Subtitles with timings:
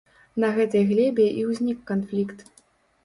[0.43, 2.39] На гэтай глебе і ўзнік канфлікт.